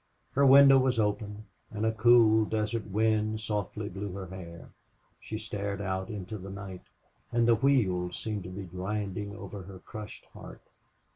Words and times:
Her 0.31 0.47
window 0.47 0.79
was 0.79 0.99
open, 0.99 1.45
and 1.69 1.85
a 1.85 1.91
cool 1.91 2.45
desert 2.45 2.87
wind 2.89 3.39
softly 3.39 3.87
blew 3.87 4.13
her 4.13 4.25
hair. 4.25 4.69
She 5.19 5.37
stared 5.37 5.79
out 5.79 6.09
into 6.09 6.39
the 6.39 6.49
night, 6.49 6.81
and 7.31 7.47
the 7.47 7.53
wheels 7.53 8.17
seemed 8.17 8.41
to 8.45 8.49
be 8.49 8.63
grinding 8.63 9.35
over 9.35 9.61
her 9.61 9.77
crushed 9.77 10.25
heart. 10.33 10.63